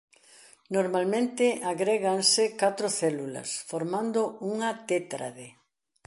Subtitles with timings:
[0.75, 5.47] Normalmente agréganse catro células formando unha tétrade.